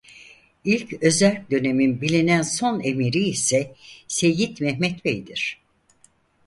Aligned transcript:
İlk 0.65 1.03
özerk 1.03 1.51
dönemin 1.51 2.01
bilinen 2.01 2.41
son 2.41 2.81
Emiri 2.83 3.19
ise 3.23 3.75
Seyyid 4.07 4.57
Mehmed 4.59 5.03
Beydir. 5.05 5.61